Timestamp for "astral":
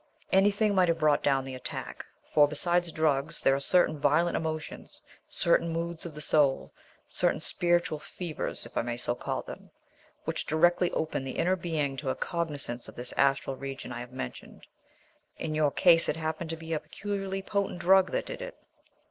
13.15-13.55